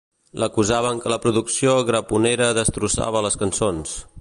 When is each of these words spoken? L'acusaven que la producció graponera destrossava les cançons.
L'acusaven 0.43 1.01
que 1.03 1.11
la 1.13 1.19
producció 1.25 1.75
graponera 1.91 2.47
destrossava 2.61 3.25
les 3.27 3.39
cançons. 3.43 3.95